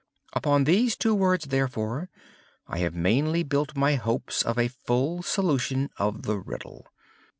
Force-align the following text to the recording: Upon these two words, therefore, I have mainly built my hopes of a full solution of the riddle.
Upon 0.33 0.63
these 0.63 0.97
two 0.97 1.13
words, 1.13 1.45
therefore, 1.45 2.09
I 2.67 2.79
have 2.79 2.95
mainly 2.95 3.43
built 3.43 3.77
my 3.77 3.93
hopes 3.97 4.41
of 4.41 4.57
a 4.57 4.67
full 4.67 5.21
solution 5.21 5.91
of 5.97 6.23
the 6.23 6.39
riddle. 6.39 6.87